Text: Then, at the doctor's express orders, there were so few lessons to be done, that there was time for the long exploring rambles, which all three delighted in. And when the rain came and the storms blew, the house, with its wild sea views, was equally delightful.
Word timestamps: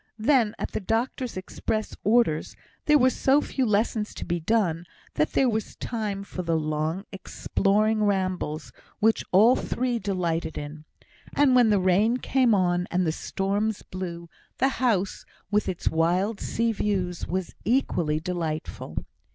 Then, 0.17 0.55
at 0.57 0.71
the 0.71 0.79
doctor's 0.79 1.37
express 1.37 1.95
orders, 2.03 2.55
there 2.87 2.97
were 2.97 3.11
so 3.11 3.39
few 3.39 3.67
lessons 3.67 4.15
to 4.15 4.25
be 4.25 4.39
done, 4.39 4.85
that 5.13 5.33
there 5.33 5.47
was 5.47 5.75
time 5.75 6.23
for 6.23 6.41
the 6.41 6.57
long 6.57 7.05
exploring 7.11 8.03
rambles, 8.03 8.73
which 8.97 9.23
all 9.31 9.55
three 9.55 9.99
delighted 9.99 10.57
in. 10.57 10.85
And 11.35 11.53
when 11.53 11.69
the 11.69 11.77
rain 11.79 12.17
came 12.17 12.55
and 12.55 12.87
the 13.05 13.11
storms 13.11 13.83
blew, 13.83 14.27
the 14.57 14.69
house, 14.81 15.23
with 15.51 15.69
its 15.69 15.87
wild 15.87 16.39
sea 16.39 16.71
views, 16.71 17.27
was 17.27 17.53
equally 17.63 18.19
delightful. 18.19 19.05